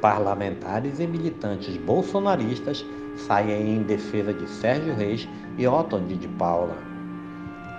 Parlamentares 0.00 1.00
e 1.00 1.06
militantes 1.06 1.76
bolsonaristas 1.78 2.84
saem 3.16 3.76
em 3.76 3.82
defesa 3.82 4.32
de 4.32 4.46
Sérgio 4.48 4.94
Reis 4.94 5.26
e 5.56 5.66
Otoni 5.66 6.16
de 6.16 6.28
Paula. 6.28 6.76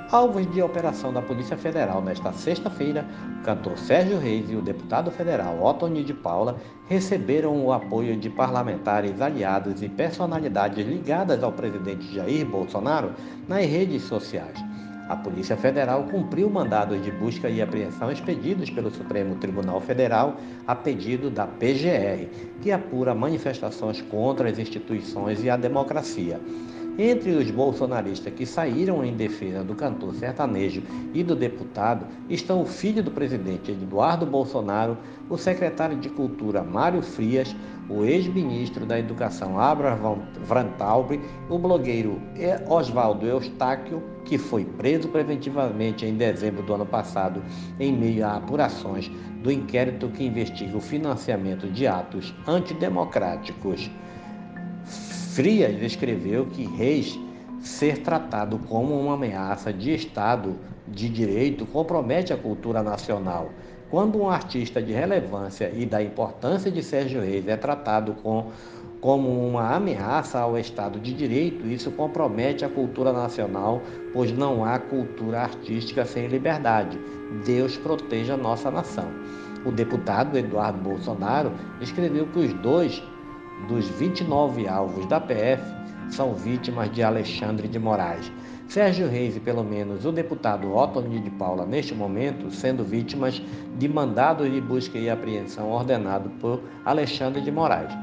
Alvos 0.09 0.49
de 0.51 0.61
operação 0.61 1.11
da 1.11 1.21
Polícia 1.21 1.57
Federal 1.57 2.01
nesta 2.01 2.31
sexta-feira, 2.31 3.05
o 3.41 3.43
cantor 3.43 3.77
Sérgio 3.77 4.17
Reis 4.17 4.49
e 4.49 4.55
o 4.55 4.61
deputado 4.61 5.11
federal 5.11 5.61
Otoni 5.61 6.03
de 6.03 6.13
Paula 6.13 6.55
receberam 6.87 7.63
o 7.63 7.73
apoio 7.73 8.15
de 8.15 8.29
parlamentares 8.29 9.19
aliados 9.21 9.83
e 9.83 9.89
personalidades 9.89 10.87
ligadas 10.87 11.43
ao 11.43 11.51
presidente 11.51 12.15
Jair 12.15 12.45
Bolsonaro 12.45 13.11
nas 13.47 13.65
redes 13.65 14.03
sociais. 14.03 14.66
A 15.09 15.15
Polícia 15.15 15.55
Federal 15.55 16.03
cumpriu 16.03 16.49
mandados 16.49 17.01
de 17.01 17.11
busca 17.11 17.49
e 17.49 17.61
apreensão 17.61 18.11
expedidos 18.11 18.69
pelo 18.69 18.91
Supremo 18.91 19.35
Tribunal 19.35 19.79
Federal 19.79 20.37
a 20.67 20.75
pedido 20.75 21.29
da 21.29 21.47
PGR, 21.47 22.27
que 22.61 22.71
apura 22.71 23.15
manifestações 23.15 24.01
contra 24.01 24.49
as 24.49 24.59
instituições 24.59 25.41
e 25.43 25.49
a 25.49 25.55
democracia. 25.55 26.41
Entre 26.99 27.29
os 27.29 27.51
bolsonaristas 27.51 28.33
que 28.33 28.43
saíram 28.43 29.05
em 29.05 29.15
defesa 29.15 29.63
do 29.63 29.75
cantor 29.75 30.15
sertanejo 30.15 30.81
e 31.13 31.23
do 31.23 31.35
deputado 31.35 32.07
estão 32.27 32.63
o 32.63 32.65
filho 32.65 33.03
do 33.03 33.11
presidente 33.11 33.71
Eduardo 33.71 34.25
Bolsonaro, 34.25 34.97
o 35.29 35.37
secretário 35.37 35.95
de 35.97 36.09
Cultura 36.09 36.63
Mário 36.63 37.03
Frias, 37.03 37.55
o 37.87 38.03
ex-ministro 38.03 38.83
da 38.83 38.97
Educação 38.97 39.59
Abraham 39.59 40.23
Vrantalbe, 40.41 41.21
o 41.47 41.59
blogueiro 41.59 42.19
Oswaldo 42.67 43.27
Eustáquio, 43.27 44.01
que 44.25 44.39
foi 44.39 44.65
preso 44.65 45.07
preventivamente 45.09 46.03
em 46.03 46.15
dezembro 46.15 46.63
do 46.63 46.73
ano 46.73 46.85
passado 46.85 47.43
em 47.79 47.95
meio 47.95 48.25
a 48.25 48.37
apurações 48.37 49.07
do 49.43 49.51
inquérito 49.51 50.09
que 50.09 50.25
investiga 50.25 50.75
o 50.75 50.81
financiamento 50.81 51.67
de 51.69 51.85
atos 51.85 52.33
antidemocráticos. 52.47 53.87
Frias 55.37 55.79
escreveu 55.83 56.47
que 56.47 56.65
Reis 56.65 57.15
ser 57.61 57.99
tratado 57.99 58.57
como 58.67 58.99
uma 58.99 59.13
ameaça 59.13 59.71
de 59.71 59.93
Estado 59.93 60.55
de 60.87 61.07
direito 61.07 61.63
compromete 61.63 62.33
a 62.33 62.37
cultura 62.37 62.81
nacional. 62.81 63.51
Quando 63.91 64.17
um 64.19 64.31
artista 64.31 64.81
de 64.81 64.93
relevância 64.93 65.71
e 65.75 65.85
da 65.85 66.01
importância 66.01 66.71
de 66.71 66.81
Sérgio 66.81 67.21
Reis 67.21 67.47
é 67.47 67.55
tratado 67.55 68.15
com, 68.23 68.47
como 68.99 69.29
uma 69.47 69.75
ameaça 69.75 70.39
ao 70.39 70.57
Estado 70.57 70.99
de 70.99 71.13
Direito, 71.13 71.67
isso 71.67 71.91
compromete 71.91 72.65
a 72.65 72.69
cultura 72.69 73.13
nacional, 73.13 73.79
pois 74.13 74.31
não 74.31 74.65
há 74.65 74.79
cultura 74.79 75.41
artística 75.41 76.03
sem 76.03 76.25
liberdade. 76.25 76.99
Deus 77.45 77.77
proteja 77.77 78.33
a 78.33 78.37
nossa 78.37 78.71
nação. 78.71 79.11
O 79.63 79.71
deputado 79.71 80.35
Eduardo 80.35 80.79
Bolsonaro 80.79 81.51
escreveu 81.79 82.25
que 82.25 82.39
os 82.39 82.53
dois 82.53 83.03
dos 83.67 83.87
29 83.89 84.67
alvos 84.67 85.05
da 85.07 85.19
PF 85.19 85.63
são 86.09 86.33
vítimas 86.33 86.91
de 86.91 87.03
Alexandre 87.03 87.67
de 87.67 87.79
Moraes. 87.79 88.31
Sérgio 88.67 89.07
Reis 89.07 89.35
e 89.35 89.39
pelo 89.39 89.63
menos 89.63 90.05
o 90.05 90.11
deputado 90.11 90.75
Otoni 90.75 91.19
de 91.19 91.29
Paula, 91.29 91.65
neste 91.65 91.95
momento, 91.95 92.51
sendo 92.51 92.83
vítimas 92.83 93.41
de 93.77 93.87
mandado 93.87 94.49
de 94.49 94.59
busca 94.59 94.97
e 94.97 95.09
apreensão 95.09 95.71
ordenado 95.71 96.29
por 96.41 96.61
Alexandre 96.85 97.41
de 97.41 97.51
Moraes. 97.51 97.93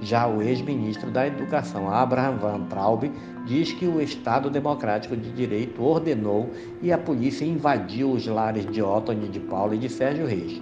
Já 0.00 0.28
o 0.28 0.42
ex-ministro 0.42 1.10
da 1.10 1.26
Educação, 1.26 1.92
Abraham 1.92 2.36
Van 2.36 2.60
Traub, 2.66 3.10
diz 3.46 3.72
que 3.72 3.86
o 3.86 4.00
Estado 4.00 4.48
Democrático 4.48 5.16
de 5.16 5.30
Direito 5.32 5.82
ordenou 5.82 6.50
e 6.80 6.92
a 6.92 6.98
polícia 6.98 7.44
invadiu 7.44 8.12
os 8.12 8.26
lares 8.26 8.66
de 8.66 8.80
Otoni 8.82 9.28
de 9.28 9.40
Paula 9.40 9.74
e 9.74 9.78
de 9.78 9.88
Sérgio 9.88 10.26
Reis. 10.26 10.60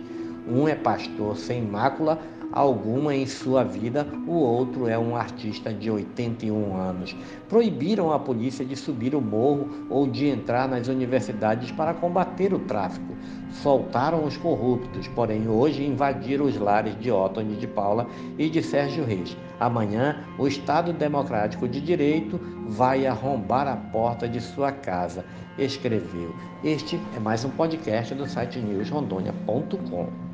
Um 0.49 0.69
é 0.69 0.75
pastor 0.75 1.37
sem 1.37 1.63
mácula, 1.63 2.19
alguma 2.57 3.15
em 3.15 3.27
sua 3.27 3.63
vida, 3.63 4.07
o 4.27 4.33
outro 4.33 4.89
é 4.89 4.99
um 4.99 5.15
artista 5.15 5.75
de 5.75 5.91
81 5.91 6.75
anos. 6.75 7.15
Proibiram 7.51 8.11
a 8.11 8.19
polícia 8.19 8.65
de 8.65 8.75
subir 8.75 9.15
o 9.15 9.21
morro 9.21 9.69
ou 9.91 10.07
de 10.07 10.27
entrar 10.27 10.67
nas 10.67 10.89
universidades 10.89 11.71
para 11.71 11.93
combater 11.93 12.55
o 12.55 12.61
tráfico. 12.61 13.15
Soltaram 13.51 14.25
os 14.25 14.39
corruptos, 14.39 15.07
porém 15.09 15.47
hoje 15.47 15.85
invadiram 15.85 16.47
os 16.47 16.57
lares 16.57 16.99
de 16.99 17.11
Otoni 17.11 17.57
de 17.57 17.67
Paula 17.67 18.07
e 18.39 18.49
de 18.49 18.63
Sérgio 18.63 19.05
Reis. 19.05 19.37
Amanhã, 19.61 20.25
o 20.39 20.49
Estado 20.49 20.95
Democrático 20.95 21.69
de 21.69 21.79
Direito 21.79 22.41
vai 22.69 23.07
arrombar 23.07 23.69
a 23.69 23.77
porta 23.77 24.27
de 24.27 24.41
sua 24.41 24.73
casa, 24.73 25.27
escreveu. 25.59 26.35
Este 26.65 26.99
é 27.15 27.21
mais 27.21 27.45
um 27.45 27.51
podcast 27.51 28.15
do 28.15 28.27
site 28.27 28.59
newsrondônia.com. 28.61 30.26